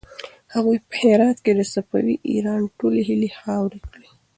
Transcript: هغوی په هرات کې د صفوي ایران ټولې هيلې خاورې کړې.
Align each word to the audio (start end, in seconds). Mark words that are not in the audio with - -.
هغوی 0.53 0.77
په 0.87 0.93
هرات 1.03 1.37
کې 1.45 1.51
د 1.55 1.61
صفوي 1.73 2.15
ایران 2.31 2.61
ټولې 2.77 3.01
هيلې 3.09 3.29
خاورې 3.39 3.79
کړې. 3.91 4.09